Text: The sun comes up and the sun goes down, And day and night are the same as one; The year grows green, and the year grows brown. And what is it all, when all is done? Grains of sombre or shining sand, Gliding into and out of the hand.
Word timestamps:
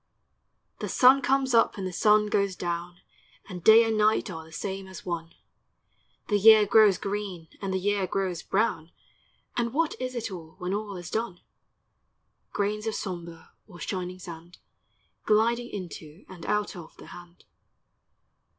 The 0.79 0.89
sun 0.89 1.21
comes 1.21 1.53
up 1.53 1.77
and 1.77 1.85
the 1.85 1.93
sun 1.93 2.25
goes 2.25 2.55
down, 2.55 3.01
And 3.47 3.63
day 3.63 3.83
and 3.83 3.95
night 3.99 4.31
are 4.31 4.43
the 4.43 4.51
same 4.51 4.87
as 4.87 5.05
one; 5.05 5.35
The 6.27 6.39
year 6.39 6.65
grows 6.65 6.97
green, 6.97 7.49
and 7.61 7.71
the 7.71 7.77
year 7.77 8.07
grows 8.07 8.41
brown. 8.41 8.89
And 9.55 9.73
what 9.73 9.93
is 10.01 10.15
it 10.15 10.31
all, 10.31 10.55
when 10.57 10.73
all 10.73 10.97
is 10.97 11.11
done? 11.11 11.41
Grains 12.51 12.87
of 12.87 12.95
sombre 12.95 13.51
or 13.67 13.79
shining 13.79 14.17
sand, 14.17 14.57
Gliding 15.27 15.69
into 15.69 16.25
and 16.27 16.47
out 16.47 16.75
of 16.75 16.97
the 16.97 17.05
hand. 17.13 17.45